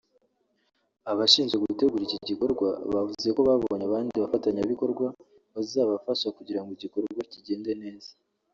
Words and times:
Abashinzwe 1.11 1.55
gutegura 1.63 2.01
iki 2.05 2.17
gikorwa 2.29 2.67
bavuze 2.93 3.27
ko 3.35 3.41
babonye 3.49 3.83
abandi 3.89 4.13
bafatanyabikorwa 4.23 5.05
bazabafasha 5.53 6.27
kugira 6.37 6.59
ngo 6.61 6.69
igikorwa 6.77 7.21
kigende 7.33 7.73
neza 7.83 8.11